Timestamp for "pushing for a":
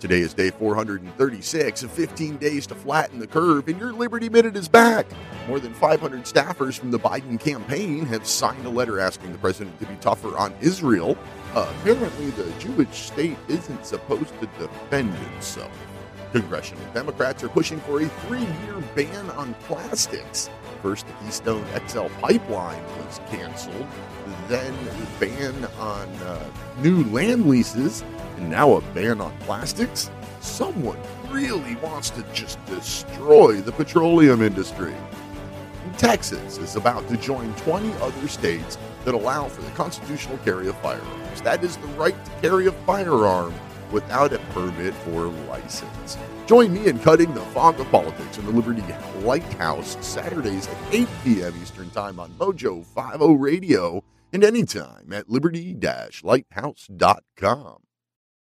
17.50-18.08